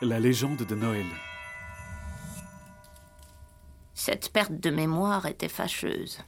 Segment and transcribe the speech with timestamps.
[0.00, 1.06] La légende de Noël.
[3.94, 6.20] Cette perte de mémoire était fâcheuse.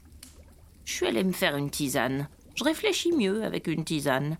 [0.84, 2.28] Je suis allée me faire une tisane.
[2.56, 4.38] Je réfléchis mieux avec une tisane.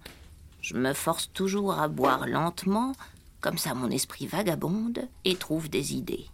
[0.62, 2.90] Je me force toujours à boire lentement,
[3.40, 6.26] comme ça mon esprit vagabonde et trouve des idées.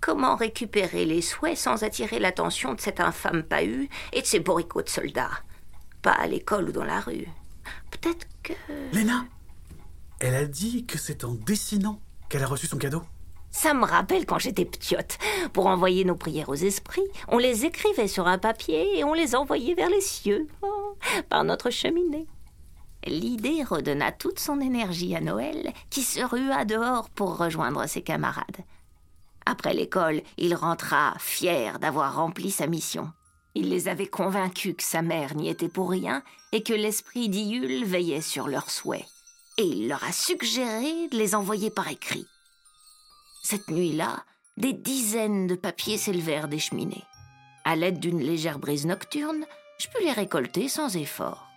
[0.00, 4.82] Comment récupérer les souhaits sans attirer l'attention de cet infâme pahu et de ses bourricots
[4.82, 5.44] de soldats?
[6.02, 7.28] Pas à l'école ou dans la rue.
[7.92, 8.52] Peut-être que...
[8.92, 9.26] Léna?
[10.20, 13.02] Elle a dit que c'est en dessinant qu'elle a reçu son cadeau.
[13.50, 15.16] Ça me rappelle quand j'étais ptiote.
[15.52, 19.36] Pour envoyer nos prières aux esprits, on les écrivait sur un papier et on les
[19.36, 20.96] envoyait vers les cieux, oh,
[21.28, 22.26] par notre cheminée.
[23.06, 28.64] L'idée redonna toute son énergie à Noël, qui se rua dehors pour rejoindre ses camarades.
[29.46, 33.12] Après l'école, il rentra fier d'avoir rempli sa mission.
[33.54, 37.84] Il les avait convaincus que sa mère n'y était pour rien et que l'esprit d'Iule
[37.84, 39.06] veillait sur leurs souhaits.
[39.58, 42.26] Et il leur a suggéré de les envoyer par écrit.
[43.42, 44.24] Cette nuit-là,
[44.56, 47.04] des dizaines de papiers s'élevèrent des cheminées.
[47.64, 49.44] À l'aide d'une légère brise nocturne,
[49.78, 51.48] je pus les récolter sans effort.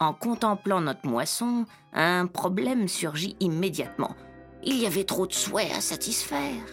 [0.00, 4.14] En contemplant notre moisson, un problème surgit immédiatement.
[4.62, 6.64] Il y avait trop de souhaits à satisfaire.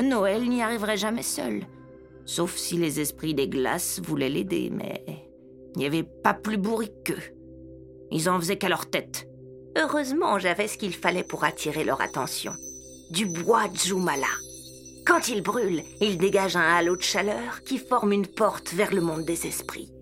[0.00, 1.66] Noël n'y arriverait jamais seul,
[2.24, 5.04] sauf si les esprits des glaces voulaient l'aider, mais
[5.74, 7.36] il n'y avait pas plus bourrique qu'eux.
[8.10, 9.28] Ils en faisaient qu'à leur tête.
[9.76, 12.52] Heureusement, j'avais ce qu'il fallait pour attirer leur attention
[13.10, 14.26] du bois Jumala.
[15.06, 19.00] Quand il brûle, il dégage un halo de chaleur qui forme une porte vers le
[19.00, 19.92] monde des esprits.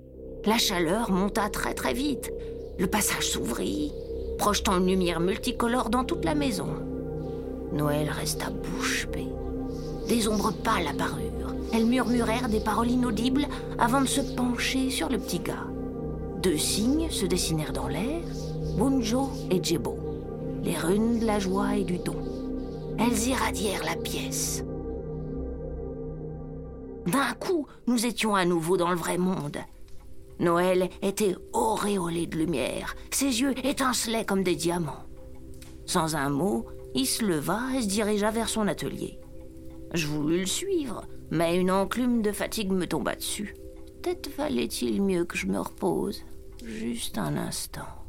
[0.44, 2.32] La chaleur monta très très vite.
[2.78, 3.92] Le passage s'ouvrit,
[4.38, 6.68] projetant une lumière multicolore dans toute la maison.
[7.72, 9.28] Noël resta bouche bée.
[10.08, 11.54] Des ombres pâles apparurent.
[11.72, 13.46] Elles murmurèrent des paroles inaudibles
[13.78, 15.66] avant de se pencher sur le petit gars.
[16.42, 18.22] Deux signes se dessinèrent dans l'air,
[18.76, 19.98] Bunjo et Jebo,
[20.62, 22.16] les runes de la joie et du don.
[22.98, 24.64] Elles irradièrent la pièce.
[27.06, 29.58] D'un coup, nous étions à nouveau dans le vrai monde.
[30.38, 35.04] Noël était auréolé de lumière, ses yeux étincelaient comme des diamants.
[35.84, 39.18] Sans un mot, il se leva et se dirigea vers son atelier.
[39.92, 43.54] Je voulus le suivre, mais une enclume de fatigue me tomba dessus.
[44.00, 46.22] Peut-être valait-il mieux que je me repose,
[46.64, 48.01] juste un instant.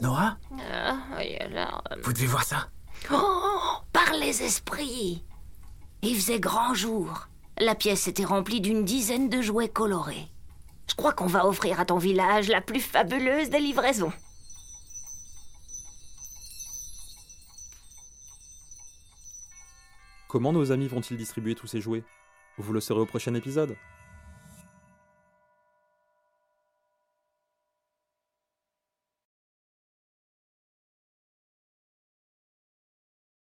[0.00, 0.36] Nora
[0.72, 2.68] Ah, oui, alors, euh, Vous devez voir ça.
[3.12, 5.24] Oh, par les esprits
[6.02, 7.28] Il faisait grand jour.
[7.58, 10.28] La pièce était remplie d'une dizaine de jouets colorés.
[10.88, 14.12] Je crois qu'on va offrir à ton village la plus fabuleuse des livraisons.
[20.28, 22.04] Comment nos amis vont-ils distribuer tous ces jouets?
[22.58, 23.76] Vous le saurez au prochain épisode.